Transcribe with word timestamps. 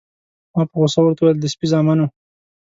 ما 0.53 0.61
په 0.69 0.75
غوسه 0.79 0.99
ورته 1.01 1.21
وویل: 1.21 1.37
د 1.39 1.45
سپي 1.53 1.65
زامنو. 1.71 2.05